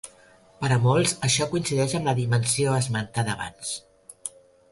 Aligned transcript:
Per 0.61 0.69
a 0.75 0.77
molts, 0.85 1.11
això 1.27 1.47
coincideix 1.51 1.93
amb 1.99 2.09
la 2.11 2.15
dimensió 2.21 2.73
esmentada 2.79 3.35
abans. 3.37 3.77